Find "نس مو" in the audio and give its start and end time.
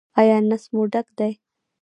0.49-0.81